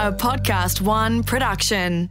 [0.00, 2.08] a Podcast One production.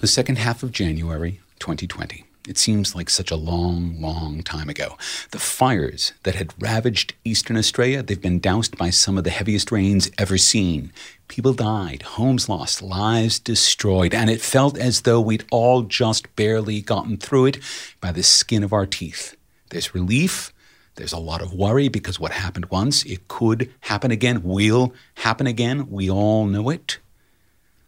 [0.00, 2.29] The second half of January 2020.
[2.50, 4.98] It seems like such a long, long time ago.
[5.30, 9.70] The fires that had ravaged eastern Australia, they've been doused by some of the heaviest
[9.70, 10.92] rains ever seen.
[11.28, 16.80] People died, homes lost, lives destroyed, and it felt as though we'd all just barely
[16.80, 17.58] gotten through it
[18.00, 19.36] by the skin of our teeth.
[19.68, 20.52] There's relief.
[20.96, 25.46] There's a lot of worry because what happened once, it could happen again, will happen
[25.46, 25.88] again.
[25.88, 26.98] We all know it.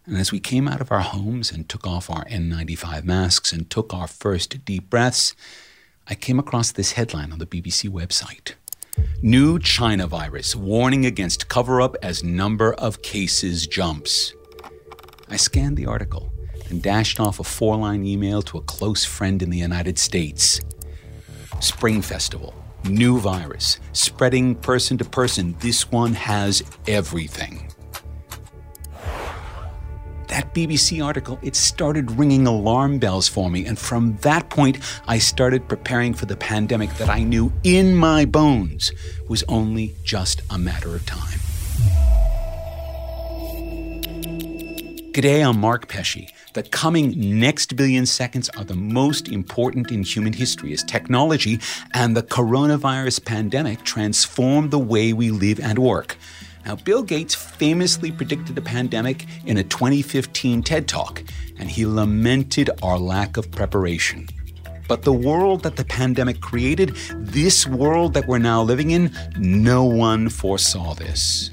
[0.05, 3.71] And as we came out of our homes and took off our N95 masks and
[3.71, 5.37] took our first deep breaths,
[6.09, 8.55] I came across this headline on the BBC website
[9.23, 14.35] New China virus warning against cover up as number of cases jumps.
[15.31, 16.33] I scanned the article
[16.69, 20.61] and dashed off a four line email to a close friend in the United States.
[21.61, 22.53] Spring Festival,
[22.85, 25.55] new virus, spreading person to person.
[25.61, 27.72] This one has everything
[30.33, 33.67] that BBC article, it started ringing alarm bells for me.
[33.67, 38.25] And from that point, I started preparing for the pandemic that I knew in my
[38.25, 38.93] bones
[39.29, 41.39] was only just a matter of time.
[45.13, 46.33] G'day, I'm Mark Pesce.
[46.55, 51.61] The coming next billion seconds are the most important in human history as technology
[51.93, 56.17] and the coronavirus pandemic transform the way we live and work.
[56.65, 61.23] Now, Bill Gates famously predicted a pandemic in a 2015 TED Talk,
[61.59, 64.29] and he lamented our lack of preparation.
[64.87, 69.85] But the world that the pandemic created, this world that we're now living in, no
[69.85, 71.51] one foresaw this.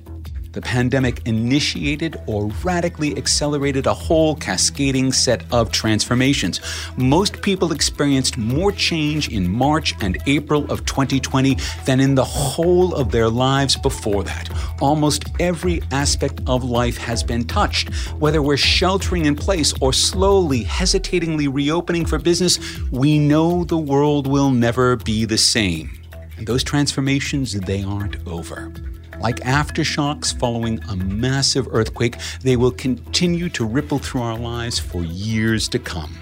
[0.51, 6.59] The pandemic initiated or radically accelerated a whole cascading set of transformations.
[6.97, 11.55] Most people experienced more change in March and April of 2020
[11.85, 14.49] than in the whole of their lives before that.
[14.81, 17.93] Almost every aspect of life has been touched.
[18.17, 22.59] Whether we're sheltering in place or slowly, hesitatingly reopening for business,
[22.89, 25.91] we know the world will never be the same.
[26.37, 28.73] And those transformations, they aren't over.
[29.19, 35.03] Like aftershocks following a massive earthquake, they will continue to ripple through our lives for
[35.03, 36.15] years to come.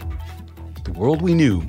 [0.83, 1.63] The world we knew,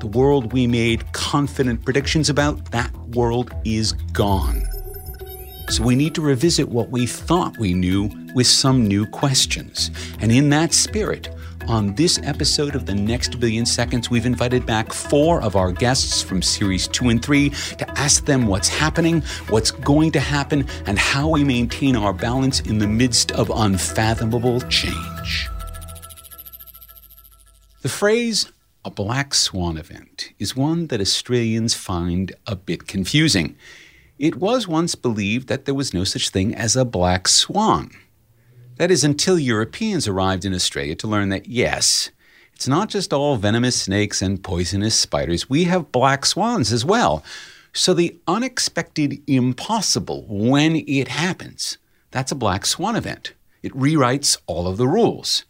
[0.00, 4.62] the world we made confident predictions about, that world is gone.
[5.70, 9.90] So we need to revisit what we thought we knew with some new questions.
[10.20, 11.34] And in that spirit,
[11.68, 16.22] on this episode of The Next Billion Seconds, we've invited back four of our guests
[16.22, 20.98] from series two and three to ask them what's happening, what's going to happen, and
[20.98, 25.48] how we maintain our balance in the midst of unfathomable change.
[27.82, 28.50] The phrase,
[28.84, 33.56] a black swan event, is one that Australians find a bit confusing.
[34.18, 37.90] It was once believed that there was no such thing as a black swan.
[38.76, 42.10] That is, until Europeans arrived in Australia to learn that, yes,
[42.54, 45.48] it's not just all venomous snakes and poisonous spiders.
[45.48, 47.22] We have black swans as well.
[47.72, 51.78] So the unexpected impossible, when it happens,
[52.10, 53.32] that's a black swan event.
[53.62, 55.44] It rewrites all of the rules.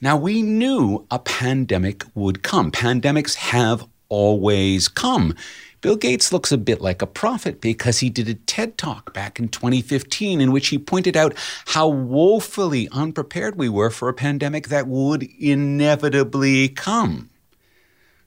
[0.00, 2.70] Now, we knew a pandemic would come.
[2.70, 5.34] Pandemics have always come.
[5.80, 9.38] Bill Gates looks a bit like a prophet because he did a TED talk back
[9.38, 11.34] in 2015 in which he pointed out
[11.66, 17.30] how woefully unprepared we were for a pandemic that would inevitably come.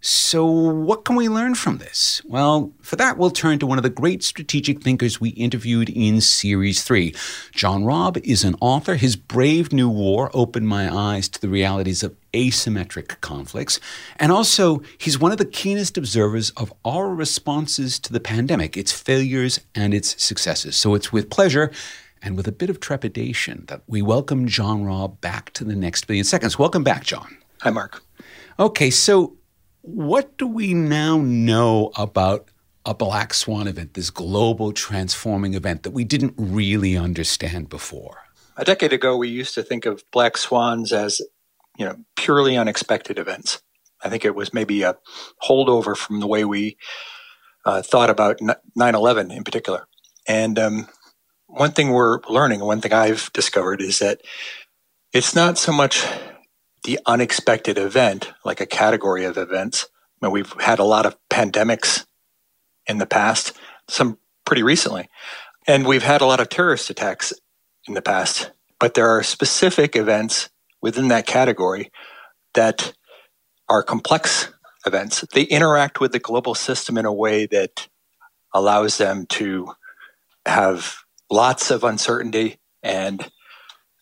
[0.04, 2.24] So, what can we learn from this?
[2.26, 6.22] Well, for that, we'll turn to one of the great strategic thinkers we interviewed in
[6.22, 7.14] Series 3.
[7.52, 8.96] John Robb is an author.
[8.96, 13.80] His Brave New War opened my eyes to the realities of asymmetric conflicts.
[14.18, 18.92] And also, he's one of the keenest observers of our responses to the pandemic, its
[18.92, 20.76] failures and its successes.
[20.76, 21.72] So, it's with pleasure
[22.22, 26.08] and with a bit of trepidation that we welcome John Robb back to the next
[26.08, 26.60] billion seconds.
[26.60, 27.38] Welcome back, John.
[27.62, 28.04] Hi, Mark.
[28.60, 29.38] Okay, so
[29.82, 32.50] what do we now know about
[32.86, 38.18] a black swan event, this global transforming event that we didn't really understand before?
[38.58, 41.22] A decade ago, we used to think of black swans as,
[41.82, 43.64] you know, purely unexpected events.
[44.04, 44.98] I think it was maybe a
[45.44, 46.78] holdover from the way we
[47.66, 48.56] uh, thought about 9
[48.96, 49.88] 11 in particular.
[50.28, 50.88] And um,
[51.48, 54.22] one thing we're learning, one thing I've discovered is that
[55.12, 56.06] it's not so much
[56.84, 59.88] the unexpected event, like a category of events,
[60.22, 62.06] I mean, we've had a lot of pandemics
[62.86, 63.58] in the past,
[63.90, 65.10] some pretty recently,
[65.66, 67.34] and we've had a lot of terrorist attacks
[67.88, 68.52] in the past.
[68.80, 70.52] But there are specific events
[70.82, 71.92] within that category
[72.54, 72.94] that
[73.70, 74.52] are complex
[74.86, 75.24] events.
[75.34, 77.88] They interact with the global system in a way that
[78.54, 79.74] allows them to
[80.46, 80.98] have
[81.30, 83.30] lots of uncertainty and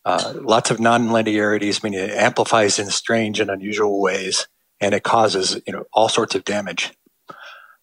[0.06, 4.48] uh, lots of nonlinearities, meaning it amplifies in strange and unusual ways,
[4.80, 6.94] and it causes you know all sorts of damage.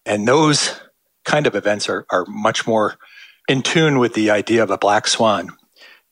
[0.05, 0.79] And those
[1.25, 2.95] kind of events are, are much more
[3.47, 5.49] in tune with the idea of a black swan.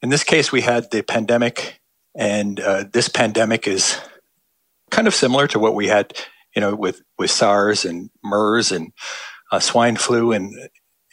[0.01, 1.79] In this case, we had the pandemic,
[2.15, 3.99] and uh, this pandemic is
[4.91, 6.17] kind of similar to what we had,
[6.55, 8.91] you know, with with SARS and MERS and
[9.51, 10.53] uh, swine flu and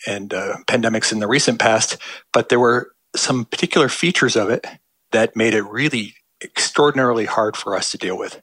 [0.06, 1.96] and uh, pandemics in the recent past,
[2.32, 4.66] but there were some particular features of it
[5.12, 8.40] that made it really extraordinarily hard for us to deal with.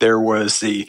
[0.00, 0.88] There was the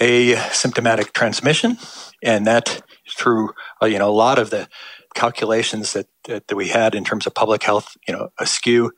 [0.00, 1.76] asymptomatic transmission,
[2.22, 3.50] and that through
[3.82, 4.68] uh, you know a lot of the
[5.14, 8.92] calculations that, that, that we had in terms of public health, you know, askew.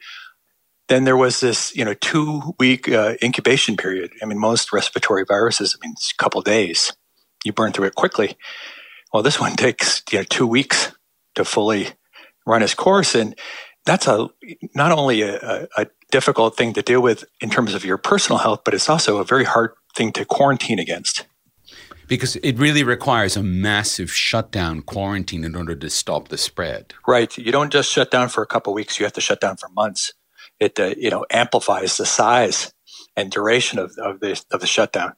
[0.92, 4.10] Then there was this, you know, two week uh, incubation period.
[4.20, 6.92] I mean, most respiratory viruses, I mean, it's a couple days.
[7.46, 8.36] You burn through it quickly.
[9.10, 10.92] Well, this one takes you know two weeks
[11.34, 11.88] to fully
[12.46, 13.34] run its course, and
[13.86, 14.28] that's a
[14.74, 18.60] not only a, a, difficult thing to deal with in terms of your personal health,
[18.62, 21.24] but it's also a very hard thing to quarantine against.
[22.06, 26.92] Because it really requires a massive shutdown quarantine in order to stop the spread.
[27.08, 27.34] Right.
[27.38, 29.70] You don't just shut down for a couple weeks; you have to shut down for
[29.70, 30.12] months.
[30.60, 32.72] It uh, you know amplifies the size
[33.16, 35.14] and duration of, of the of the shutdown.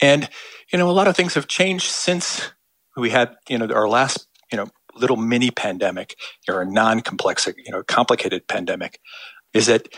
[0.00, 0.28] And
[0.72, 2.50] you know a lot of things have changed since
[2.98, 6.16] we had, you know, our last, you know, little mini pandemic
[6.48, 9.00] or a non-complex, you know, complicated pandemic
[9.54, 9.88] is that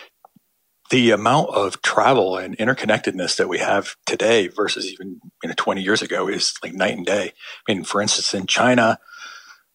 [0.90, 5.80] the amount of travel and interconnectedness that we have today versus even you know 20
[5.80, 7.32] years ago is like night and day.
[7.68, 8.98] I mean, for instance, in China,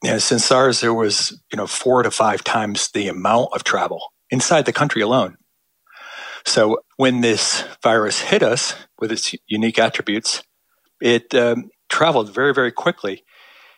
[0.04, 3.64] you know, since SARS, there was you know four to five times the amount of
[3.64, 5.38] travel inside the country alone.
[6.46, 10.44] So when this virus hit us with its unique attributes,
[11.02, 13.24] it um, traveled very, very quickly.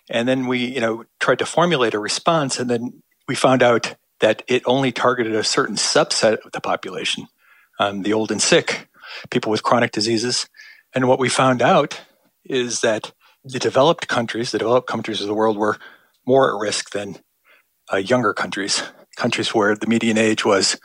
[0.10, 3.96] And then we, you know, tried to formulate a response, and then we found out
[4.20, 7.28] that it only targeted a certain subset of the population,
[7.80, 8.90] um, the old and sick,
[9.30, 10.48] people with chronic diseases.
[10.94, 12.02] And what we found out
[12.46, 13.12] is that
[13.44, 15.78] the developed countries, the developed countries of the world, were
[16.26, 17.18] more at risk than
[17.92, 18.84] uh, younger countries,
[19.18, 20.80] countries where the median age was,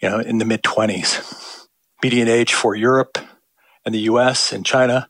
[0.00, 1.66] you know, in the mid 20s.
[2.02, 3.18] Median age for Europe
[3.84, 5.08] and the US and China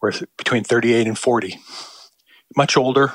[0.00, 1.58] were between 38 and 40,
[2.56, 3.12] much older,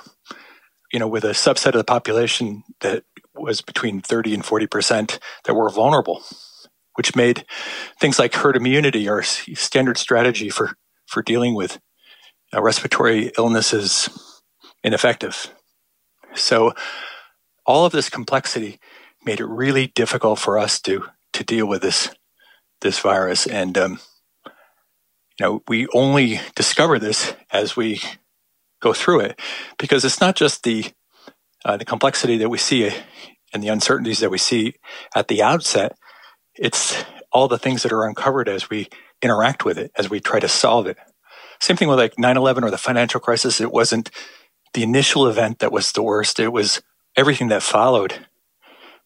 [0.91, 3.03] you know, with a subset of the population that
[3.33, 6.21] was between 30 and 40 percent that were vulnerable,
[6.95, 7.45] which made
[7.99, 10.75] things like herd immunity our standard strategy for,
[11.07, 11.79] for dealing with
[12.53, 14.09] uh, respiratory illnesses
[14.83, 15.47] ineffective.
[16.35, 16.73] So
[17.65, 18.79] all of this complexity
[19.25, 22.09] made it really difficult for us to to deal with this
[22.81, 23.99] this virus and um,
[25.39, 28.01] you know, we only discover this as we
[28.81, 29.39] go through it
[29.77, 30.85] because it's not just the
[31.65, 32.91] uh, the complexity that we see
[33.53, 34.75] and the uncertainties that we see
[35.15, 35.97] at the outset.
[36.55, 38.89] It's all the things that are uncovered as we
[39.21, 40.97] interact with it, as we try to solve it.
[41.59, 43.61] Same thing with like 9-11 or the financial crisis.
[43.61, 44.11] It wasn't
[44.73, 46.39] the initial event that was the worst.
[46.39, 46.81] It was
[47.15, 48.25] everything that followed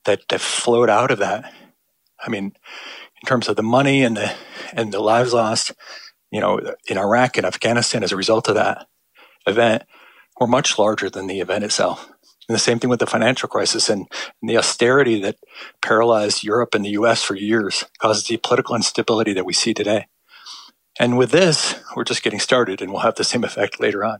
[0.05, 1.53] that, that flowed out of that.
[2.19, 4.33] I mean, in terms of the money and the,
[4.73, 5.73] and the lives lost,
[6.31, 8.87] you know, in Iraq and Afghanistan as a result of that
[9.45, 9.83] event
[10.39, 12.09] were much larger than the event itself.
[12.47, 14.07] And the same thing with the financial crisis and,
[14.41, 15.35] and, the austerity that
[15.81, 20.07] paralyzed Europe and the US for years causes the political instability that we see today.
[20.99, 24.19] And with this, we're just getting started and we'll have the same effect later on.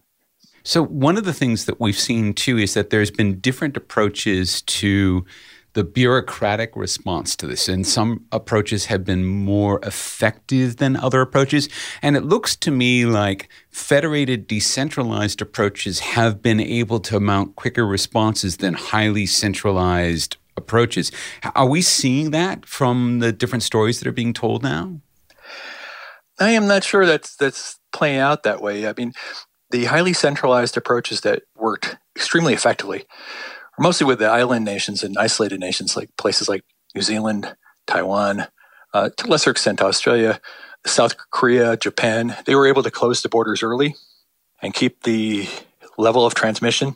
[0.67, 4.62] So, one of the things that we've seen too is that there's been different approaches
[4.63, 5.25] to
[5.71, 7.69] the bureaucratic response to this.
[7.69, 11.69] And some approaches have been more effective than other approaches.
[12.01, 17.88] And it looks to me like federated, decentralized approaches have been able to mount quicker
[17.88, 21.13] responses than highly centralized approaches.
[21.55, 25.00] Are we seeing that from the different stories that are being told now?
[26.41, 28.86] I am not sure that's that's playing out that way.
[28.86, 29.13] I mean,
[29.71, 33.05] the highly centralized approaches that worked extremely effectively
[33.77, 36.63] mostly with the island nations and isolated nations like places like
[36.95, 37.55] New Zealand,
[37.86, 38.47] Taiwan,
[38.93, 40.39] uh, to a lesser extent Australia,
[40.86, 42.36] South Korea, Japan.
[42.45, 43.95] They were able to close the borders early
[44.62, 45.47] and keep the
[45.97, 46.95] level of transmission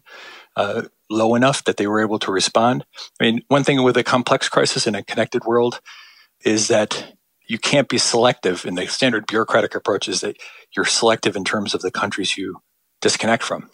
[0.55, 2.85] uh, low enough that they were able to respond.
[3.19, 5.79] I mean, one thing with a complex crisis in a connected world
[6.43, 7.13] is that
[7.51, 10.38] you can't be selective in the standard bureaucratic approach is that
[10.74, 12.62] you're selective in terms of the countries you
[13.01, 13.70] disconnect from.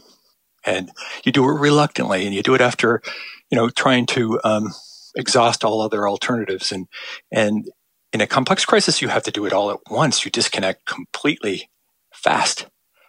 [0.65, 0.89] And
[1.23, 3.03] you do it reluctantly and you do it after,
[3.51, 4.73] you know, trying to um,
[5.15, 6.71] exhaust all other alternatives.
[6.71, 6.87] And,
[7.31, 7.69] and
[8.11, 10.25] in a complex crisis, you have to do it all at once.
[10.25, 11.69] You disconnect completely
[12.11, 12.65] fast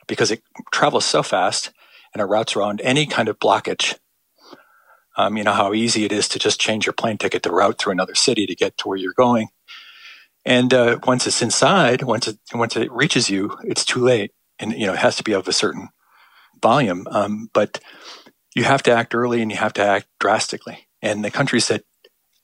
[0.07, 1.73] because it travels so fast
[2.13, 3.97] and it routes around any kind of blockage.
[5.17, 7.79] Um, you know how easy it is to just change your plane ticket to route
[7.79, 9.49] through another city to get to where you're going.
[10.49, 14.73] And uh, once it's inside, once it once it reaches you, it's too late, and
[14.73, 15.90] you know it has to be of a certain
[16.62, 17.07] volume.
[17.11, 17.81] Um, but
[18.55, 20.88] you have to act early and you have to act drastically.
[21.02, 21.85] And the countries that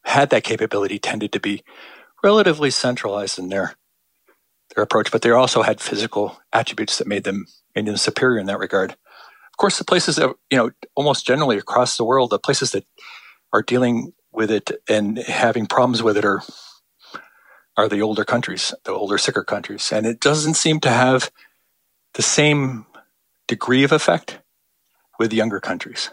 [0.04, 1.64] had that capability tended to be
[2.22, 3.74] relatively centralized in their
[4.74, 8.46] their approach, but they also had physical attributes that made them made them superior in
[8.48, 8.90] that regard.
[8.92, 12.84] Of course, the places that you know almost generally across the world, the places that
[13.54, 16.42] are dealing with it and having problems with it are
[17.76, 21.30] are the older countries, the older, sicker countries, and it doesn't seem to have
[22.14, 22.86] the same
[23.48, 24.38] degree of effect
[25.18, 26.10] with younger countries.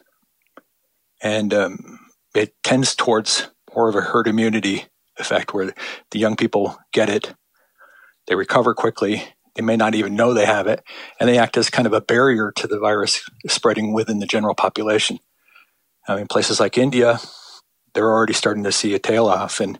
[1.22, 2.00] And um,
[2.36, 4.86] it tends towards more of a herd immunity
[5.18, 5.74] effect where
[6.10, 7.34] the young people get it,
[8.27, 9.24] they recover quickly,
[9.56, 10.84] they may not even know they have it,
[11.20, 14.56] and they act as kind of a barrier to the virus spreading within the general
[14.56, 15.20] population.
[16.08, 17.20] I mean, places like India,
[17.94, 19.77] they're already starting to see a tail off, and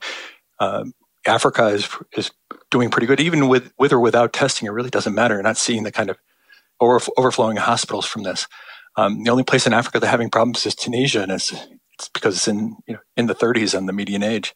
[0.60, 0.86] uh,
[1.25, 1.88] Africa is
[2.18, 2.32] is
[2.70, 4.68] doing pretty good, even with with or without testing.
[4.68, 5.36] It really doesn't matter.
[5.36, 6.18] You're not seeing the kind of
[6.80, 8.48] over, overflowing hospitals from this.
[8.98, 11.54] Um, the only place in Africa that's having problems is Tunisia, and it's,
[11.94, 14.54] it's because it's in you know in the 30s and the median age.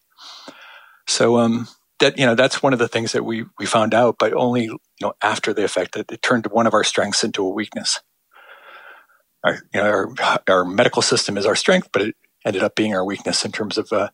[1.07, 1.67] So um,
[1.99, 4.63] that you know that's one of the things that we we found out, but only
[4.63, 8.01] you know after the effect that it turned one of our strengths into a weakness.
[9.43, 10.13] Our you know our,
[10.49, 13.77] our medical system is our strength, but it ended up being our weakness in terms
[13.77, 14.09] of uh,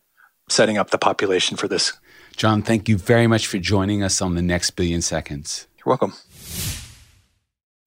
[0.48, 1.94] setting up the population for this.
[2.36, 5.66] John, thank you very much for joining us on the next billion seconds.
[5.78, 6.14] You're welcome.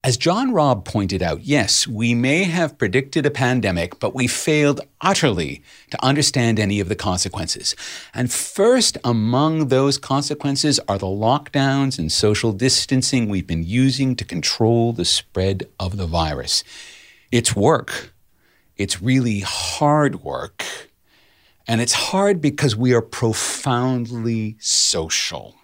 [0.06, 4.80] As John Robb pointed out, yes, we may have predicted a pandemic, but we failed
[5.00, 7.74] utterly to understand any of the consequences.
[8.14, 14.24] And first among those consequences are the lockdowns and social distancing we've been using to
[14.24, 16.62] control the spread of the virus.
[17.32, 18.14] It's work.
[18.76, 20.64] It's really hard work.
[21.68, 25.56] And it's hard because we are profoundly social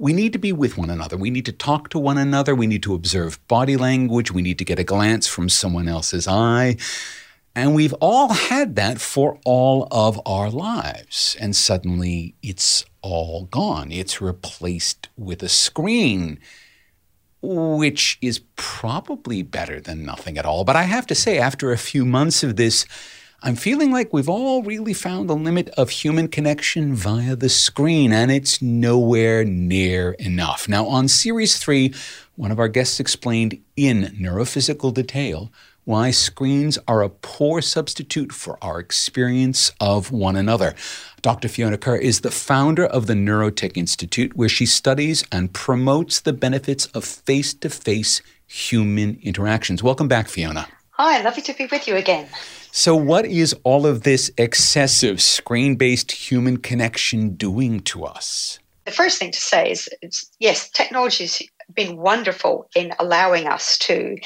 [0.00, 1.18] we need to be with one another.
[1.18, 2.54] We need to talk to one another.
[2.54, 4.32] We need to observe body language.
[4.32, 6.78] We need to get a glance from someone else's eye.
[7.54, 11.36] And we've all had that for all of our lives.
[11.38, 13.92] And suddenly it's all gone.
[13.92, 16.38] It's replaced with a screen,
[17.42, 20.64] which is probably better than nothing at all.
[20.64, 22.86] But I have to say, after a few months of this,
[23.42, 28.12] I'm feeling like we've all really found the limit of human connection via the screen,
[28.12, 30.68] and it's nowhere near enough.
[30.68, 31.94] Now, on Series 3,
[32.36, 35.50] one of our guests explained in neurophysical detail
[35.84, 40.74] why screens are a poor substitute for our experience of one another.
[41.22, 41.48] Dr.
[41.48, 46.34] Fiona Kerr is the founder of the Neurotech Institute, where she studies and promotes the
[46.34, 49.82] benefits of face to face human interactions.
[49.82, 50.68] Welcome back, Fiona.
[51.02, 52.28] Hi, lovely to be with you again.
[52.72, 58.58] So, what is all of this excessive screen based human connection doing to us?
[58.84, 59.88] The first thing to say is,
[60.40, 61.40] yes, technology has
[61.72, 64.18] been wonderful in allowing us to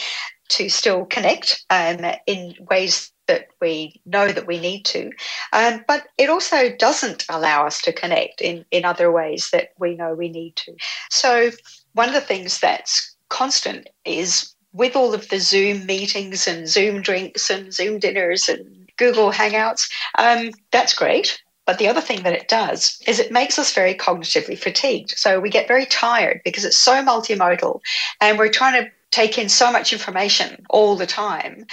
[0.49, 5.13] to still connect um, in ways that we know that we need to.
[5.53, 9.95] Um, but it also doesn't allow us to connect in, in other ways that we
[9.95, 10.75] know we need to.
[11.09, 11.53] So,
[11.93, 17.01] one of the things that's constant is with all of the Zoom meetings and Zoom
[17.01, 19.89] drinks and Zoom dinners and Google Hangouts,
[20.19, 21.41] um, that's great.
[21.67, 25.13] But the other thing that it does is it makes us very cognitively fatigued.
[25.17, 27.81] So we get very tired because it's so multimodal
[28.21, 31.67] and we're trying to take in so much information all the time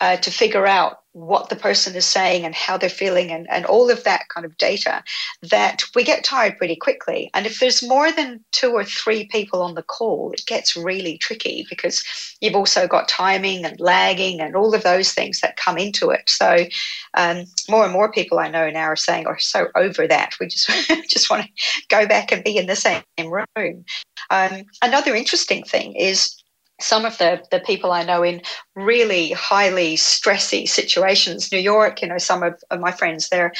[0.00, 3.64] uh, to figure out what the person is saying and how they're feeling and, and
[3.64, 5.02] all of that kind of data
[5.40, 7.30] that we get tired pretty quickly.
[7.32, 11.16] And if there's more than two or three people on the call, it gets really
[11.16, 12.04] tricky because
[12.42, 16.28] you've also got timing and lagging and all of those things that come into it.
[16.28, 16.66] So
[17.14, 20.34] um, more and more people I know now are saying are so over that.
[20.38, 20.68] We just
[21.08, 23.86] just want to go back and be in the same room.
[24.28, 26.35] Um, another interesting thing is
[26.80, 28.42] some of the, the people I know in
[28.74, 33.52] really highly stressy situations, New York, you know, some of, of, my friends, they're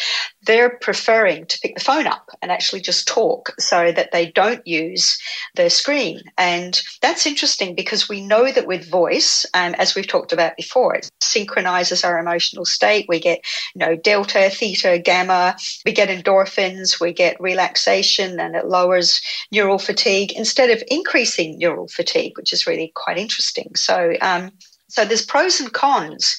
[0.43, 4.65] they're preferring to pick the phone up and actually just talk so that they don't
[4.67, 5.19] use
[5.55, 6.21] their screen.
[6.37, 10.95] And that's interesting because we know that with voice, um, as we've talked about before,
[10.95, 13.07] it synchronizes our emotional state.
[13.09, 13.41] We get,
[13.75, 15.57] you know, delta, theta, gamma.
[15.85, 17.01] We get endorphins.
[17.01, 19.21] We get relaxation, and it lowers
[19.51, 23.71] neural fatigue instead of increasing neural fatigue, which is really quite interesting.
[23.77, 24.51] So, um,
[24.89, 26.37] so there's pros and cons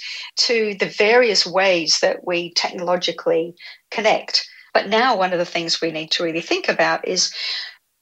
[0.48, 3.56] to the various ways that we technologically
[3.90, 4.46] connect.
[4.74, 7.34] But now one of the things we need to really think about is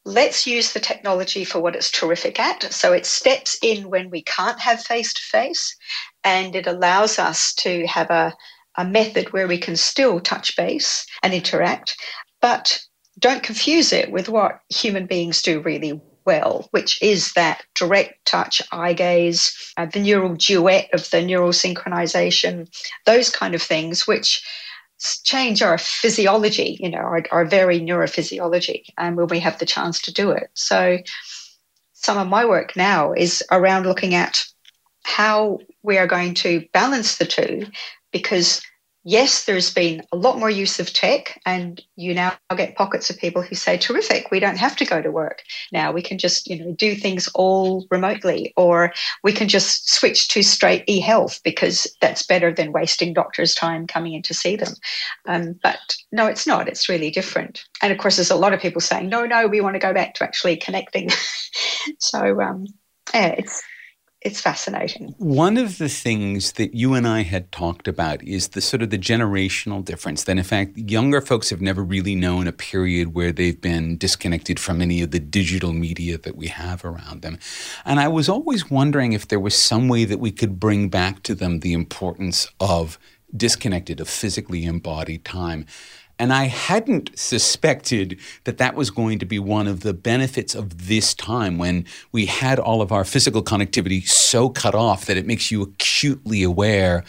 [0.03, 2.63] let's use the technology for what it's terrific at.
[2.73, 5.75] So it steps in when we can't have face to face,
[6.23, 8.33] and it allows us to have a,
[8.77, 11.95] a method where we can still touch base and interact,
[12.41, 12.79] but
[13.19, 18.61] don't confuse it with what human beings do really well, which is that direct touch,
[18.71, 22.67] eye gaze, uh, the neural duet of the neural synchronization,
[23.05, 24.43] those kind of things, which
[25.23, 30.01] change our physiology, you know, our, our very neurophysiology, and when we have the chance
[30.01, 30.49] to do it.
[30.53, 30.97] So,
[31.93, 34.45] some of my work now is around looking at
[35.03, 37.67] how we are going to balance the two
[38.11, 38.61] because
[39.05, 43.17] yes, there's been a lot more use of tech, and you now get pockets of
[43.17, 45.43] people who say, terrific, we don't have to go to work.
[45.71, 48.91] Now we can just, you know, do things all remotely, or
[49.23, 53.87] we can just switch to straight e health because that's better than wasting doctors' time
[53.87, 54.73] coming in to see them.
[55.27, 56.67] Um, but no, it's not.
[56.67, 57.63] It's really different.
[57.81, 59.93] And of course, there's a lot of people saying, no, no, we want to go
[59.93, 61.09] back to actually connecting.
[61.99, 62.65] so, um,
[63.13, 63.63] yeah, it's
[64.25, 65.13] it's fascinating.
[65.19, 68.89] One of the things that you and I had talked about is the sort of
[68.89, 70.23] the generational difference.
[70.23, 74.59] That in fact, younger folks have never really known a period where they've been disconnected
[74.59, 77.37] from any of the digital media that we have around them.
[77.85, 81.21] And I was always wondering if there was some way that we could bring back
[81.23, 82.97] to them the importance of
[83.35, 85.67] disconnected, of physically embodied time.
[86.17, 90.87] And I hadn't suspected that that was going to be one of the benefits of
[90.87, 95.27] this time when we had all of our physical connectivity so cut off that it
[95.27, 97.03] makes you acutely aware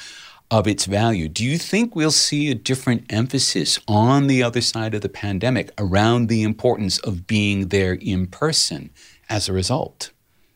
[0.50, 1.28] of its value.
[1.28, 5.70] Do you think we'll see a different emphasis on the other side of the pandemic
[5.78, 8.90] around the importance of being there in person
[9.28, 10.10] as a result?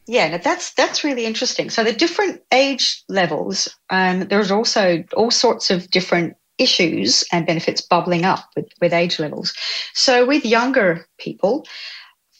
[0.06, 1.70] Yeah, that's that's really interesting.
[1.70, 7.80] So the different age levels, um, there's also all sorts of different issues and benefits
[7.80, 9.54] bubbling up with, with age levels.
[9.94, 11.66] So with younger people,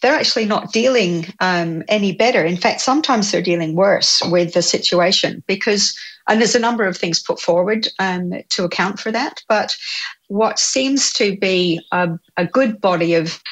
[0.03, 2.45] they're actually not dealing um, any better.
[2.45, 5.97] In fact, sometimes they're dealing worse with the situation because,
[6.29, 9.43] and there's a number of things put forward um, to account for that.
[9.49, 9.77] But
[10.29, 13.43] what seems to be a, a good body of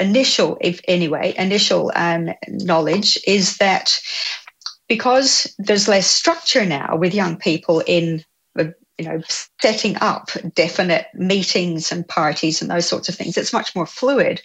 [0.00, 4.00] initial, if anyway, initial um, knowledge is that
[4.88, 8.24] because there's less structure now with young people in
[8.98, 9.20] you know,
[9.60, 13.36] setting up definite meetings and parties and those sorts of things.
[13.36, 14.40] It's much more fluid.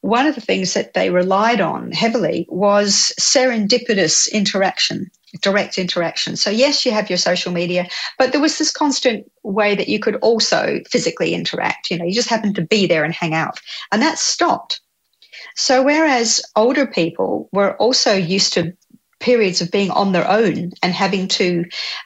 [0.00, 6.36] One of the things that they relied on heavily was serendipitous interaction, direct interaction.
[6.36, 7.86] So, yes, you have your social media,
[8.18, 11.90] but there was this constant way that you could also physically interact.
[11.90, 13.60] You know, you just happened to be there and hang out.
[13.92, 14.80] And that stopped.
[15.54, 18.72] So, whereas older people were also used to
[19.20, 21.64] periods of being on their own and having to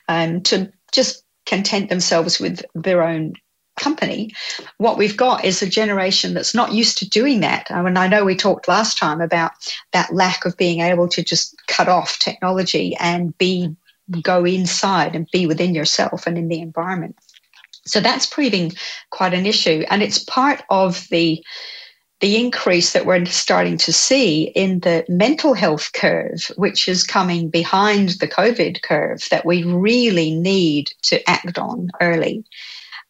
[0.09, 3.35] um, to just content themselves with their own
[3.79, 4.35] company.
[4.77, 7.71] What we've got is a generation that's not used to doing that.
[7.71, 9.53] Uh, I mean, I know we talked last time about
[9.93, 13.75] that lack of being able to just cut off technology and be
[14.23, 17.17] go inside and be within yourself and in the environment.
[17.85, 18.73] So that's proving
[19.11, 21.43] quite an issue, and it's part of the
[22.21, 27.49] the increase that we're starting to see in the mental health curve, which is coming
[27.49, 32.45] behind the COVID curve, that we really need to act on early.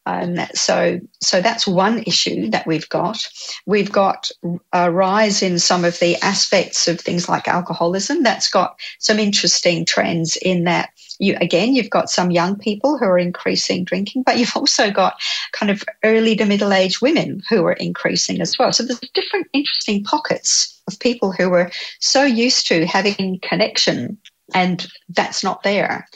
[0.05, 3.19] Um, so, so that's one issue that we've got.
[3.67, 4.31] We've got
[4.73, 8.23] a rise in some of the aspects of things like alcoholism.
[8.23, 13.05] That's got some interesting trends in that you again you've got some young people who
[13.05, 15.21] are increasing drinking, but you've also got
[15.53, 18.73] kind of early to middle aged women who are increasing as well.
[18.73, 24.19] So there's different interesting pockets of people who were so used to having connection
[24.55, 26.09] and that's not there.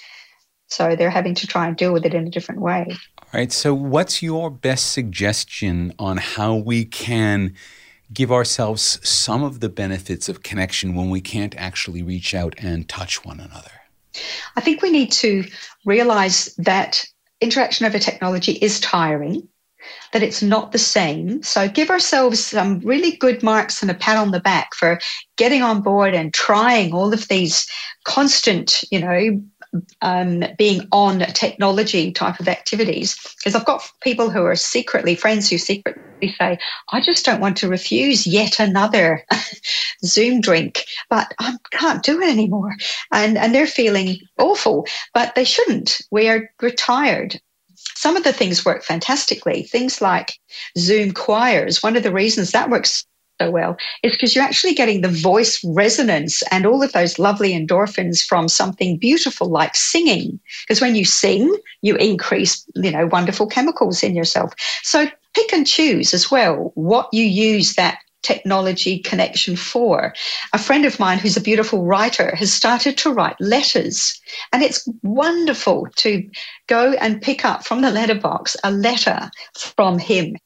[0.69, 2.87] So they're having to try and deal with it in a different way.
[3.19, 3.53] All right.
[3.53, 7.55] So, what's your best suggestion on how we can
[8.12, 12.88] give ourselves some of the benefits of connection when we can't actually reach out and
[12.88, 13.82] touch one another?
[14.57, 15.44] I think we need to
[15.85, 17.05] realize that
[17.40, 19.48] interaction over technology is tiring
[20.12, 21.42] that it's not the same.
[21.42, 25.01] So give ourselves some really good marks and a pat on the back for
[25.37, 27.66] getting on board and trying all of these
[28.05, 29.42] constant, you know,
[30.01, 33.17] um, being on technology type of activities.
[33.37, 36.59] Because I've got people who are secretly friends who secretly say,
[36.91, 39.25] I just don't want to refuse yet another
[40.05, 42.75] Zoom drink, but I can't do it anymore.
[43.13, 46.01] And, and they're feeling awful, but they shouldn't.
[46.11, 47.41] We are retired
[47.95, 49.63] some of the things work fantastically.
[49.65, 50.39] Things like
[50.79, 51.83] Zoom choirs.
[51.83, 53.05] One of the reasons that works
[53.42, 57.52] so well is because you're actually getting the voice resonance and all of those lovely
[57.52, 60.38] endorphins from something beautiful like singing.
[60.62, 64.52] Because when you sing, you increase, you know, wonderful chemicals in yourself.
[64.83, 70.14] So pick and choose as well what you use that technology connection for.
[70.52, 74.20] A friend of mine who's a beautiful writer has started to write letters.
[74.52, 76.22] And it's wonderful to
[76.68, 80.37] go and pick up from the letterbox a letter from him.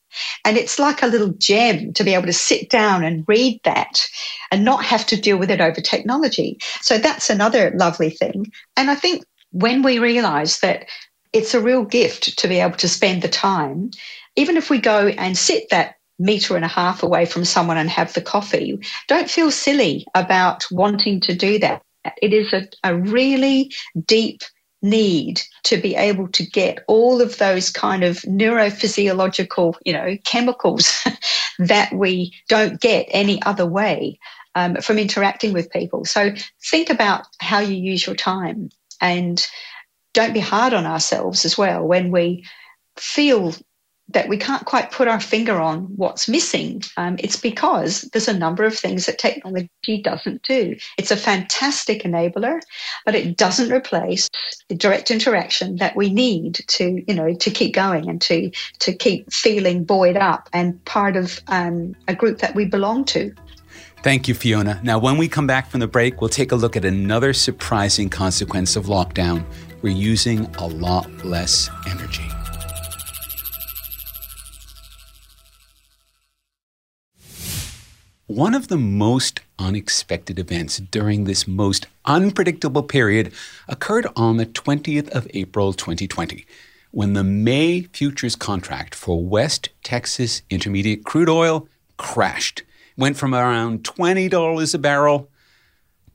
[0.44, 4.07] And it's like a little gem to be able to sit down and read that
[4.50, 6.59] and not have to deal with it over technology.
[6.81, 8.52] So that's another lovely thing.
[8.76, 10.87] And I think when we realize that
[11.33, 13.90] it's a real gift to be able to spend the time,
[14.37, 17.90] even if we go and sit that meter and a half away from someone and
[17.90, 18.79] have the coffee.
[19.09, 21.83] Don't feel silly about wanting to do that.
[22.22, 23.72] It is a, a really
[24.07, 24.42] deep
[24.90, 31.05] need to be able to get all of those kind of neurophysiological, you know, chemicals
[31.59, 34.18] that we don't get any other way
[34.55, 36.05] um, from interacting with people.
[36.05, 36.33] So
[36.70, 38.70] think about how you use your time
[39.01, 39.46] and
[40.14, 42.46] don't be hard on ourselves as well when we
[42.96, 43.55] feel
[44.09, 46.83] that we can't quite put our finger on what's missing.
[46.97, 50.77] Um, it's because there's a number of things that technology doesn't do.
[50.97, 52.61] It's a fantastic enabler,
[53.05, 54.29] but it doesn't replace
[54.69, 58.92] the direct interaction that we need to, you know, to keep going and to to
[58.92, 63.35] keep feeling buoyed up and part of um, a group that we belong to.
[64.03, 64.81] Thank you, Fiona.
[64.85, 68.09] Now, when we come back from the break, we'll take a look at another surprising
[68.09, 69.45] consequence of lockdown.
[69.83, 72.36] We're using a lot less energy.
[78.29, 83.33] One of the most unexpected events during this most unpredictable period
[83.69, 86.45] occurred on the 20th of April 2020
[86.91, 92.65] when the May futures contract for West Texas Intermediate crude oil crashed.
[92.97, 95.31] Went from around $20 a barrel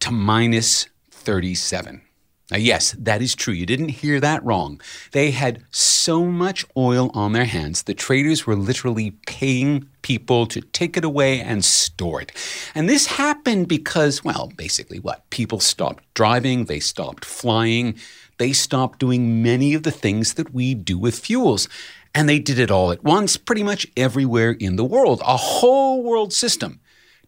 [0.01, 2.01] to minus 37.
[2.51, 3.53] Now, yes, that is true.
[3.53, 4.81] You didn't hear that wrong.
[5.13, 10.59] They had so much oil on their hands, the traders were literally paying people to
[10.59, 12.33] take it away and store it.
[12.75, 15.29] And this happened because, well, basically what?
[15.29, 17.97] People stopped driving, they stopped flying,
[18.37, 21.69] they stopped doing many of the things that we do with fuels.
[22.13, 26.03] And they did it all at once, pretty much everywhere in the world, a whole
[26.03, 26.80] world system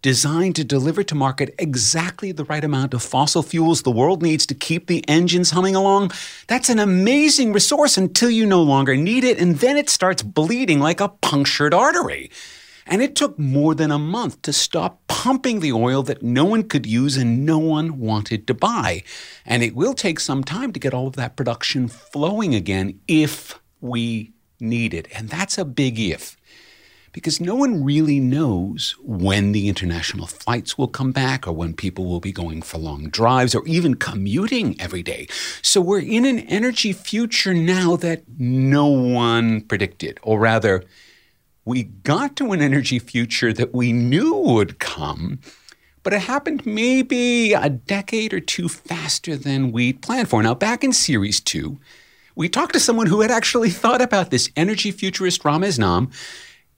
[0.04, 4.46] designed to deliver to market exactly the right amount of fossil fuels the world needs
[4.46, 6.12] to keep the engines humming along.
[6.48, 10.80] That's an amazing resource until you no longer need it, and then it starts bleeding
[10.80, 12.30] like a punctured artery.
[12.86, 16.64] And it took more than a month to stop pumping the oil that no one
[16.64, 19.04] could use and no one wanted to buy.
[19.46, 23.58] And it will take some time to get all of that production flowing again if
[23.80, 25.08] we need it.
[25.16, 26.36] And that's a big if
[27.14, 32.06] because no one really knows when the international flights will come back or when people
[32.06, 35.28] will be going for long drives or even commuting every day.
[35.62, 40.84] So we're in an energy future now that no one predicted, or rather,
[41.66, 45.40] we got to an energy future that we knew would come,
[46.02, 50.44] but it happened maybe a decade or two faster than we'd planned for.
[50.44, 51.80] Now, back in Series 2,
[52.36, 56.12] we talked to someone who had actually thought about this energy futurist Ramez Naam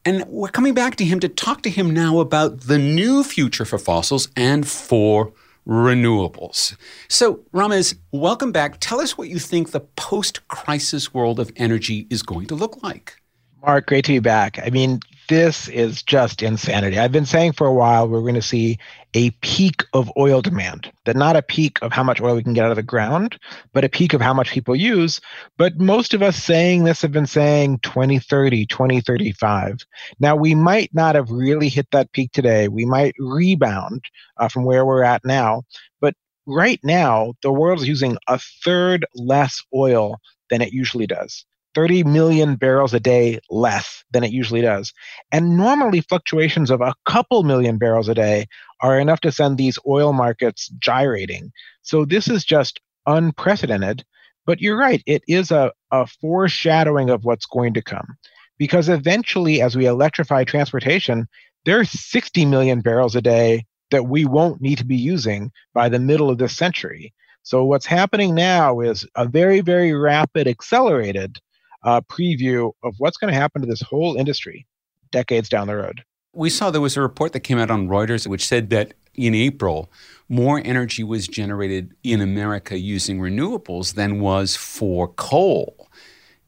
[0.06, 3.66] and we're coming back to him to talk to him now about the new future
[3.66, 5.34] for fossils and for
[5.68, 6.78] renewables.
[7.08, 8.78] So, Ramez, welcome back.
[8.80, 12.84] Tell us what you think the post crisis world of energy is going to look
[12.84, 13.20] like.
[13.64, 14.60] Mark, great to be back.
[14.64, 16.98] I mean, this is just insanity.
[16.98, 18.78] I've been saying for a while we're going to see
[19.14, 22.54] a peak of oil demand, that not a peak of how much oil we can
[22.54, 23.40] get out of the ground,
[23.74, 25.22] but a peak of how much people use.
[25.58, 29.86] But most of us saying this have been saying 2030, 2035.
[30.20, 32.68] Now, we might not have really hit that peak today.
[32.68, 34.04] We might rebound
[34.38, 35.64] uh, from where we're at now.
[36.02, 36.14] But
[36.46, 40.18] right now, the world is using a third less oil
[40.50, 41.46] than it usually does.
[41.76, 44.94] 30 million barrels a day less than it usually does.
[45.32, 48.48] And normally, fluctuations of a couple million barrels a day
[48.82, 51.52] are enough to send these oil markets gyrating.
[51.82, 54.04] So, this is just unprecedented.
[54.46, 58.18] But you're right, it is a, a foreshadowing of what's going to come.
[58.58, 61.28] Because eventually, as we electrify transportation,
[61.66, 66.00] there's 60 million barrels a day that we won't need to be using by the
[66.00, 67.14] middle of this century.
[67.44, 71.38] So what's happening now is a very, very rapid, accelerated
[71.86, 74.66] uh, preview of what's going to happen to this whole industry
[75.12, 76.04] decades down the road.
[76.34, 79.34] We saw there was a report that came out on Reuters which said that in
[79.34, 79.90] April,
[80.28, 85.90] more energy was generated in America using renewables than was for coal.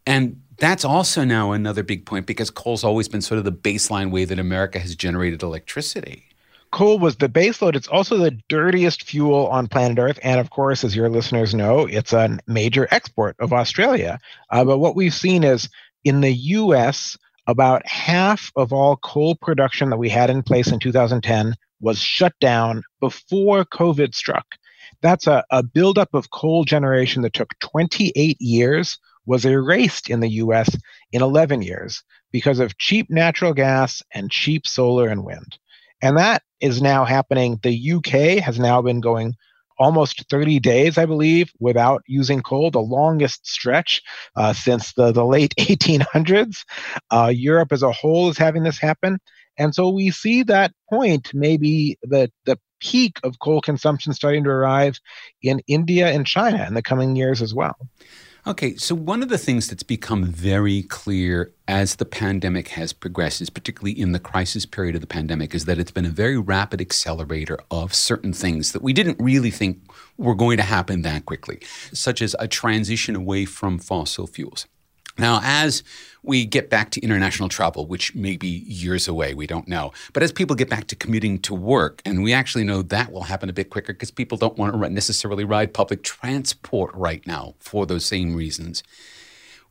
[0.05, 4.11] And that's also now another big point because coal's always been sort of the baseline
[4.11, 6.27] way that America has generated electricity.
[6.71, 7.75] Coal was the baseload.
[7.75, 10.19] It's also the dirtiest fuel on planet Earth.
[10.21, 14.19] And of course, as your listeners know, it's a major export of Australia.
[14.49, 15.69] Uh, but what we've seen is
[16.03, 20.79] in the US, about half of all coal production that we had in place in
[20.79, 24.45] 2010 was shut down before COVID struck.
[25.01, 30.29] That's a, a buildup of coal generation that took 28 years, was erased in the
[30.29, 30.75] US
[31.11, 35.57] in 11 years because of cheap natural gas and cheap solar and wind.
[36.01, 37.59] And that is now happening.
[37.61, 39.35] The UK has now been going
[39.79, 44.01] almost 30 days, I believe, without using coal, the longest stretch
[44.35, 46.63] uh, since the, the late 1800s.
[47.11, 49.19] Uh, Europe as a whole is having this happen.
[49.57, 54.49] And so we see that point, maybe the, the peak of coal consumption starting to
[54.49, 54.99] arrive
[55.41, 57.75] in India and China in the coming years as well.
[58.47, 63.41] Okay, so one of the things that's become very clear as the pandemic has progressed,
[63.41, 66.37] is particularly in the crisis period of the pandemic, is that it's been a very
[66.37, 69.81] rapid accelerator of certain things that we didn't really think
[70.15, 71.59] were going to happen that quickly,
[71.91, 74.65] such as a transition away from fossil fuels.
[75.17, 75.83] Now, as
[76.23, 79.93] we get back to international travel, which may be years away, we don't know.
[80.13, 83.23] But as people get back to commuting to work, and we actually know that will
[83.23, 87.55] happen a bit quicker because people don't want to necessarily ride public transport right now
[87.59, 88.83] for those same reasons.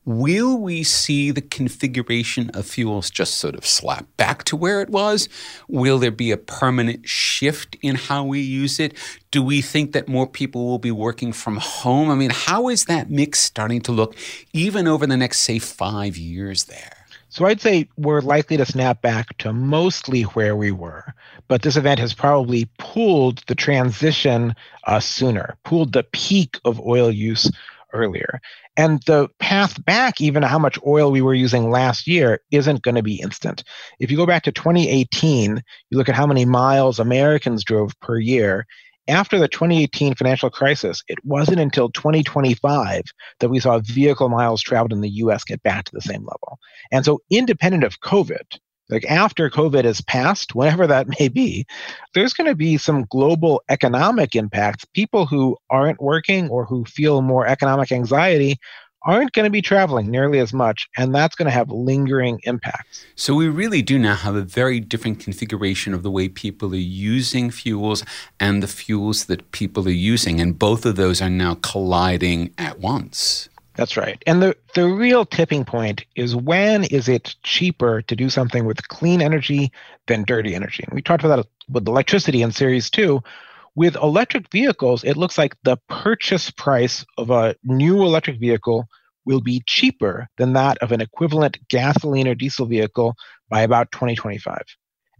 [0.06, 4.88] Will we see the configuration of fuels just sort of slap back to where it
[4.88, 5.28] was?
[5.66, 8.96] Will there be a permanent shift in how we use it?
[9.32, 12.08] Do we think that more people will be working from home?
[12.08, 14.14] I mean, how is that mix starting to look
[14.52, 17.04] even over the next, say, five years there?
[17.28, 21.14] So I'd say we're likely to snap back to mostly where we were,
[21.48, 24.54] but this event has probably pulled the transition
[24.86, 27.50] uh, sooner, pulled the peak of oil use
[27.92, 28.40] earlier.
[28.76, 32.96] And the path back, even how much oil we were using last year, isn't going
[32.96, 33.64] to be instant.
[34.00, 38.18] If you go back to 2018, you look at how many miles Americans drove per
[38.18, 38.66] year.
[39.08, 43.02] After the 2018 financial crisis, it wasn't until 2025
[43.38, 46.58] that we saw vehicle miles traveled in the US get back to the same level.
[46.90, 48.58] And so, independent of COVID,
[48.88, 51.66] like after COVID has passed, whenever that may be,
[52.14, 54.84] there's going to be some global economic impacts.
[54.94, 58.58] People who aren't working or who feel more economic anxiety
[59.02, 63.06] aren't going to be traveling nearly as much, and that's going to have lingering impacts.
[63.14, 66.76] So, we really do now have a very different configuration of the way people are
[66.76, 68.04] using fuels
[68.40, 72.80] and the fuels that people are using, and both of those are now colliding at
[72.80, 73.48] once.
[73.76, 74.22] That's right.
[74.26, 78.88] And the, the real tipping point is when is it cheaper to do something with
[78.88, 79.70] clean energy
[80.06, 80.82] than dirty energy?
[80.84, 83.22] And we talked about that with electricity in series two.
[83.74, 88.86] With electric vehicles, it looks like the purchase price of a new electric vehicle
[89.26, 93.16] will be cheaper than that of an equivalent gasoline or diesel vehicle
[93.50, 94.62] by about 2025.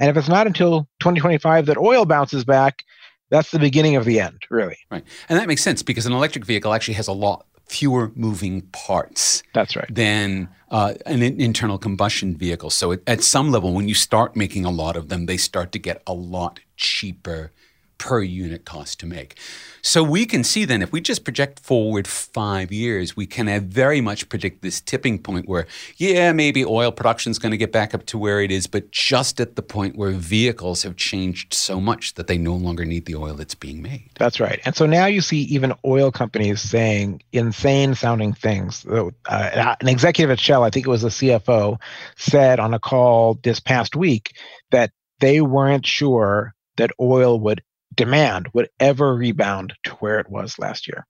[0.01, 2.83] And if it's not until 2025 that oil bounces back,
[3.31, 4.79] that's the beginning of the end, really.
[4.91, 5.05] Right.
[5.29, 9.43] And that makes sense because an electric vehicle actually has a lot fewer moving parts.
[9.55, 9.93] That's right.
[9.93, 12.71] Than uh, an internal combustion vehicle.
[12.71, 15.73] So it, at some level, when you start making a lot of them, they start
[15.73, 17.53] to get a lot cheaper
[17.99, 19.37] per unit cost to make.
[19.83, 24.01] So we can see then if we just project forward five years, we can very
[24.01, 27.95] much predict this tipping point where, yeah, maybe oil production is going to get back
[27.95, 31.81] up to where it is, but just at the point where vehicles have changed so
[31.81, 34.11] much that they no longer need the oil that's being made.
[34.19, 34.61] That's right.
[34.65, 38.85] And so now you see even oil companies saying insane sounding things.
[38.87, 41.81] Uh, an executive at Shell, I think it was the CFO,
[42.17, 44.37] said on a call this past week
[44.71, 47.63] that they weren't sure that oil would
[47.97, 51.07] demand would ever rebound to where it was last year.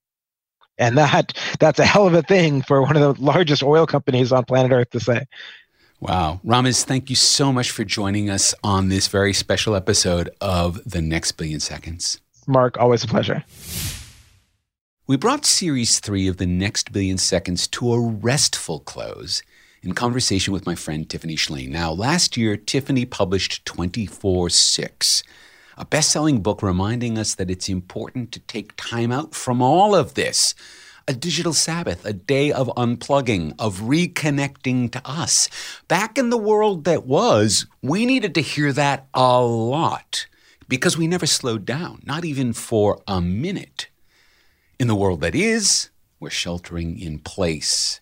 [0.78, 4.32] And that that's a hell of a thing for one of the largest oil companies
[4.32, 5.24] on planet Earth to say.
[6.00, 6.40] Wow.
[6.44, 11.00] Ramez, thank you so much for joining us on this very special episode of The
[11.00, 12.20] Next Billion Seconds.
[12.46, 13.42] Mark, always a pleasure.
[15.06, 19.42] We brought series three of The Next Billion Seconds to a restful close
[19.82, 21.70] in conversation with my friend Tiffany Shlain.
[21.70, 25.22] Now, last year, Tiffany published 24 6
[25.76, 29.94] a best selling book reminding us that it's important to take time out from all
[29.94, 30.54] of this.
[31.08, 35.48] A digital Sabbath, a day of unplugging, of reconnecting to us.
[35.86, 40.26] Back in the world that was, we needed to hear that a lot
[40.68, 43.88] because we never slowed down, not even for a minute.
[44.80, 48.00] In the world that is, we're sheltering in place.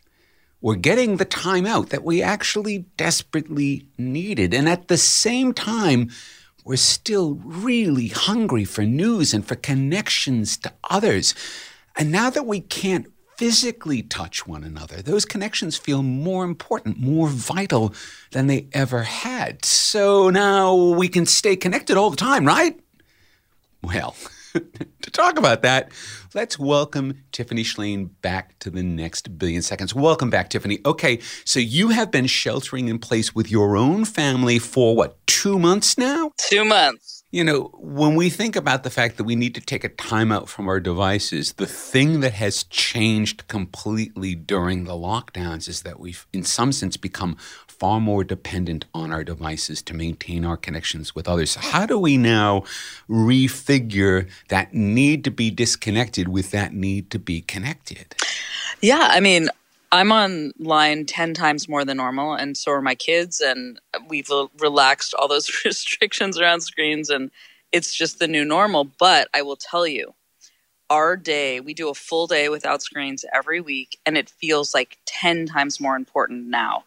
[0.62, 4.54] We're getting the time out that we actually desperately needed.
[4.54, 6.10] And at the same time,
[6.64, 11.34] we're still really hungry for news and for connections to others.
[11.96, 17.28] And now that we can't physically touch one another, those connections feel more important, more
[17.28, 17.94] vital
[18.30, 19.64] than they ever had.
[19.64, 22.80] So now we can stay connected all the time, right?
[23.82, 24.16] Well,
[25.02, 25.90] to talk about that,
[26.32, 29.94] let's welcome Tiffany Shlain back to the next billion seconds.
[29.94, 30.78] Welcome back, Tiffany.
[30.86, 35.58] Okay, so you have been sheltering in place with your own family for what, two
[35.58, 36.32] months now?
[36.38, 37.13] Two months.
[37.34, 40.30] You know, when we think about the fact that we need to take a time
[40.30, 45.98] out from our devices, the thing that has changed completely during the lockdowns is that
[45.98, 51.16] we've, in some sense, become far more dependent on our devices to maintain our connections
[51.16, 51.56] with others.
[51.56, 52.62] How do we now
[53.10, 58.14] refigure that need to be disconnected with that need to be connected?
[58.80, 59.48] Yeah, I mean,
[59.94, 63.40] I'm online 10 times more than normal, and so are my kids.
[63.40, 63.78] And
[64.08, 64.28] we've
[64.58, 67.30] relaxed all those restrictions around screens, and
[67.70, 68.82] it's just the new normal.
[68.82, 70.14] But I will tell you,
[70.90, 74.98] our day, we do a full day without screens every week, and it feels like
[75.06, 76.82] 10 times more important now.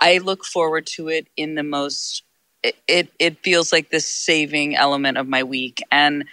[0.00, 2.22] I look forward to it in the most,
[2.62, 5.82] it, it, it feels like this saving element of my week.
[5.90, 6.24] And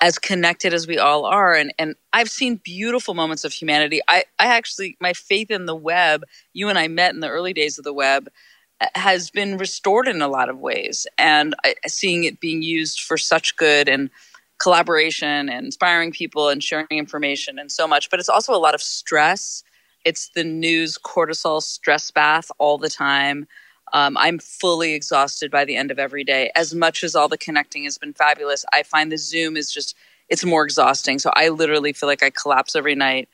[0.00, 1.54] as connected as we all are.
[1.54, 4.00] And and I've seen beautiful moments of humanity.
[4.08, 7.52] I I actually my faith in the web, you and I met in the early
[7.52, 8.28] days of the web
[8.94, 11.06] has been restored in a lot of ways.
[11.18, 14.10] And I, seeing it being used for such good and
[14.58, 18.10] collaboration and inspiring people and sharing information and so much.
[18.10, 19.62] But it's also a lot of stress.
[20.04, 23.46] It's the news cortisol stress bath all the time
[23.92, 26.50] um, I'm fully exhausted by the end of every day.
[26.54, 29.96] As much as all the connecting has been fabulous, I find the Zoom is just,
[30.28, 31.18] it's more exhausting.
[31.18, 33.28] So I literally feel like I collapse every night.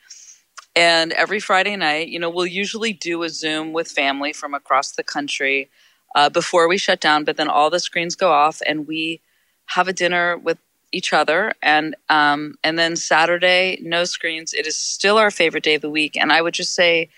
[0.74, 4.92] And every Friday night, you know, we'll usually do a Zoom with family from across
[4.92, 5.68] the country
[6.14, 9.20] uh, before we shut down, but then all the screens go off and we
[9.66, 10.58] have a dinner with
[10.92, 15.74] each other and um, and then saturday no screens it is still our favorite day
[15.74, 17.08] of the week and i would just say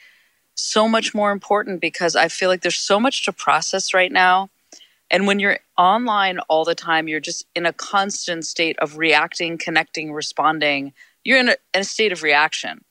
[0.54, 4.50] so much more important because I feel like there's so much to process right now.
[5.10, 9.58] And when you're online all the time, you're just in a constant state of reacting,
[9.58, 10.92] connecting, responding.
[11.24, 12.84] You're in a, in a state of reaction.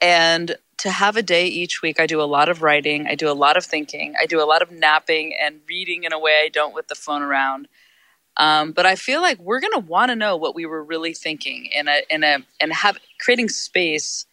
[0.00, 3.30] And to have a day each week, I do a lot of writing, I do
[3.30, 6.42] a lot of thinking, I do a lot of napping and reading in a way
[6.44, 7.68] I don't with the phone around.
[8.36, 11.14] Um, but I feel like we're going to want to know what we were really
[11.14, 14.26] thinking in a in a and have creating space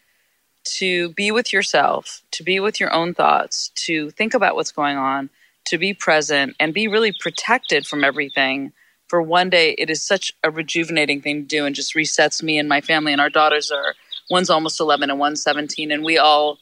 [0.63, 4.97] to be with yourself, to be with your own thoughts, to think about what's going
[4.97, 5.29] on,
[5.65, 8.71] to be present and be really protected from everything.
[9.07, 12.57] For one day, it is such a rejuvenating thing to do and just resets me
[12.57, 13.11] and my family.
[13.11, 13.95] And our daughters are,
[14.29, 15.91] one's almost 11 and one's 17.
[15.91, 16.57] And we all,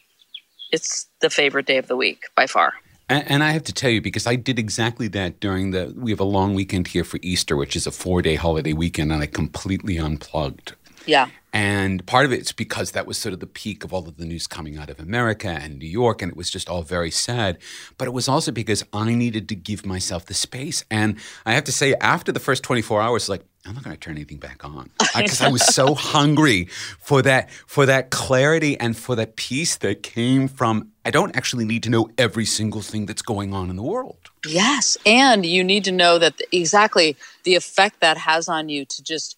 [0.71, 2.73] it's the favorite day of the week by far.
[3.11, 6.21] And, I have to tell you, because I did exactly that during the, we have
[6.21, 9.25] a long weekend here for Easter, which is a four day holiday weekend, and I
[9.25, 10.75] completely unplugged.
[11.05, 11.29] Yeah.
[11.53, 14.25] And part of it's because that was sort of the peak of all of the
[14.25, 17.57] news coming out of America and New York, and it was just all very sad.
[17.97, 20.85] But it was also because I needed to give myself the space.
[20.89, 23.99] And I have to say, after the first 24 hours, like, I'm not going to
[23.99, 26.65] turn anything back on because I, I, was so hungry
[26.99, 31.65] for that for that clarity and for that peace that came from I don't actually
[31.65, 34.31] need to know every single thing that's going on in the world.
[34.47, 39.03] Yes, and you need to know that exactly the effect that has on you to
[39.03, 39.37] just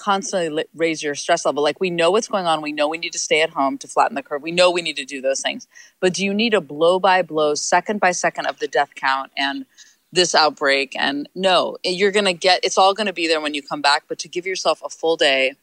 [0.00, 1.62] constantly raise your stress level.
[1.62, 2.62] Like we know what's going on.
[2.62, 4.42] We know we need to stay at home to flatten the curve.
[4.42, 5.68] We know we need to do those things.
[6.00, 9.30] But do you need a blow by blow, second by second of the death count
[9.36, 9.66] and
[10.12, 10.96] this outbreak?
[10.98, 13.62] And no, eh, you're going to get, it's all going to be there when you
[13.62, 14.04] come back.
[14.08, 15.54] But to give yourself a full day.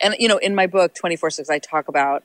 [0.00, 2.22] And, you know, in my book, 24 6, I talk about,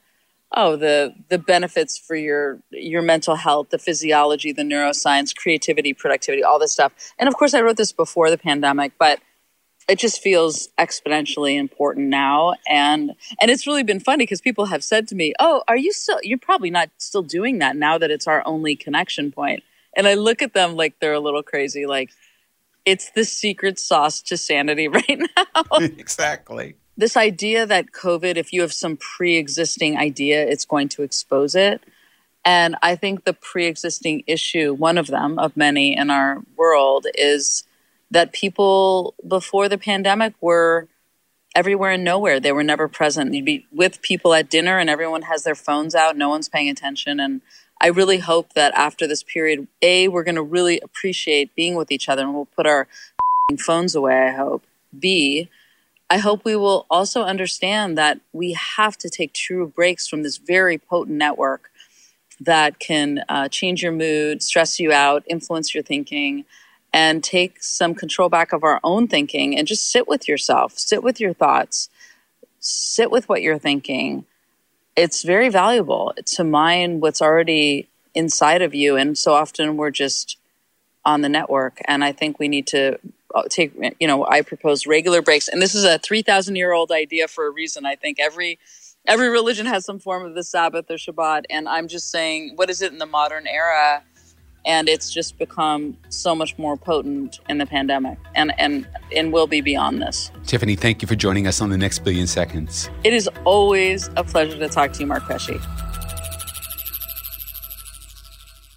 [0.51, 6.43] oh, the, the benefits for your, your mental health, the physiology, the neuroscience, creativity, productivity,
[6.43, 6.93] all this stuff.
[7.17, 9.19] And of course, I wrote this before the pandemic, but–
[9.87, 12.53] it just feels exponentially important now.
[12.67, 15.91] And and it's really been funny because people have said to me oh are you
[15.91, 19.63] still you're probably not still doing that now that it's our only connection point.
[19.95, 22.11] And i look at them like they're a little crazy like
[22.85, 25.63] it's the secret sauce to sanity right now.
[25.79, 26.75] Exactly.
[26.95, 31.81] This idea that covid if you have some pre-existing idea it's going to expose it.
[32.45, 37.65] And i think the pre-existing issue one of them of many in our world is
[38.13, 40.87] that people before the pandemic were
[41.55, 42.39] everywhere and nowhere.
[42.39, 43.33] They were never present.
[43.33, 46.69] You'd be with people at dinner and everyone has their phones out, no one's paying
[46.69, 47.19] attention.
[47.19, 47.41] And
[47.81, 51.91] I really hope that after this period, A, we're going to really appreciate being with
[51.91, 52.87] each other and we'll put our
[53.59, 54.63] phones away, I hope.
[54.97, 55.49] B,
[56.07, 60.37] I hope we will also understand that we have to take true breaks from this
[60.37, 61.71] very potent network
[62.39, 66.45] that can uh, change your mood, stress you out, influence your thinking,
[66.93, 71.01] and take some control back of our own thinking and just sit with yourself, sit
[71.01, 71.89] with your thoughts,
[72.59, 74.25] sit with what you're thinking.
[74.95, 78.95] It's very valuable to mine what's already inside of you.
[78.95, 80.37] And so often we're just
[81.03, 81.79] on the network.
[81.85, 82.99] And I think we need to
[83.33, 85.47] uh, take, you know, I propose regular breaks.
[85.47, 87.85] And this is a 3,000 year old idea for a reason.
[87.85, 88.59] I think every
[89.05, 91.43] every religion has some form of the Sabbath or Shabbat.
[91.49, 94.03] And I'm just saying, what is it in the modern era?
[94.65, 99.47] And it's just become so much more potent in the pandemic and, and, and will
[99.47, 100.31] be beyond this.
[100.45, 102.89] Tiffany, thank you for joining us on the next billion seconds.
[103.03, 105.59] It is always a pleasure to talk to you, Mark Pesce.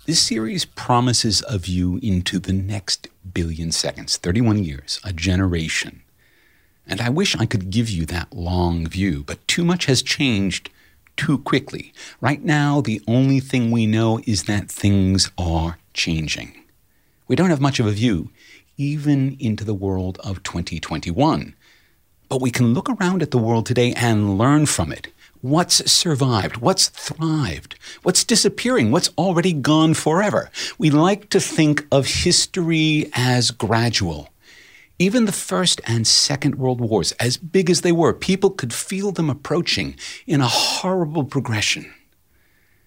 [0.06, 6.02] This series promises a view into the next billion seconds 31 years, a generation.
[6.86, 10.70] And I wish I could give you that long view, but too much has changed
[11.16, 11.92] too quickly.
[12.20, 16.64] Right now, the only thing we know is that things are changing.
[17.28, 18.30] We don't have much of a view,
[18.76, 21.54] even into the world of 2021.
[22.28, 25.08] But we can look around at the world today and learn from it.
[25.40, 26.56] What's survived?
[26.56, 27.76] What's thrived?
[28.02, 28.90] What's disappearing?
[28.90, 30.50] What's already gone forever?
[30.78, 34.28] We like to think of history as gradual.
[34.98, 39.12] Even the First and Second World Wars, as big as they were, people could feel
[39.12, 39.94] them approaching
[40.26, 41.92] in a horrible progression.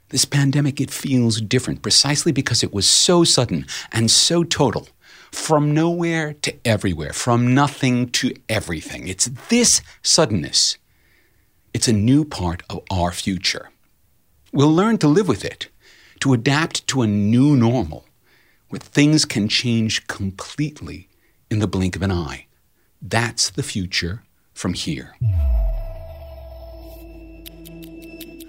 [0.10, 4.88] This pandemic, it feels different precisely because it was so sudden and so total.
[5.32, 9.07] From nowhere to everywhere, from nothing to everything.
[9.07, 10.80] It's this suddenness.
[11.76, 13.70] It's a new part of our future.
[14.51, 15.70] We'll learn to live with it,
[16.22, 18.05] to adapt to a new normal
[18.70, 21.09] where things can change completely
[21.50, 22.45] in the blink of an eye.
[23.02, 24.24] That's the future
[24.54, 25.16] from here.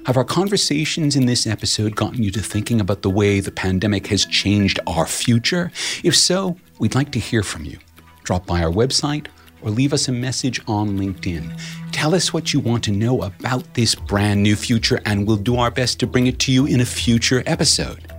[0.07, 4.09] Have our conversations in this episode gotten you to thinking about the way the pandemic
[4.09, 5.70] has changed our future?
[6.03, 7.78] If so, we'd like to hear from you.
[8.24, 9.26] Drop by our website
[9.62, 11.53] or leave us a message on LinkedIn.
[11.92, 15.57] Tell us what you want to know about this brand new future, and we'll do
[15.57, 18.09] our best to bring it to you in a future episode.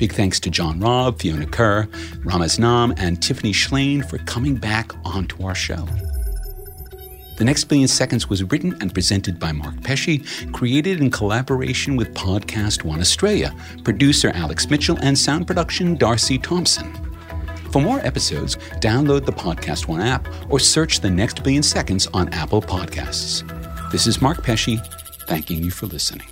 [0.00, 1.84] Big thanks to John Robb, Fiona Kerr,
[2.24, 5.86] Ramez Naam, and Tiffany Shlain for coming back onto our show.
[7.36, 10.22] The Next Billion Seconds was written and presented by Mark Pesce,
[10.52, 16.90] created in collaboration with Podcast One Australia, producer Alex Mitchell, and sound production Darcy Thompson.
[17.70, 22.32] For more episodes, download the Podcast One app or search The Next Billion Seconds on
[22.32, 23.42] Apple Podcasts.
[23.92, 24.78] This is Mark Pesce,
[25.26, 26.26] thanking you for listening.